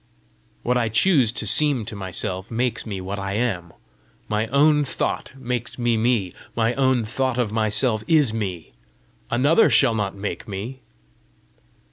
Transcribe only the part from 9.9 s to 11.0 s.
not make me!"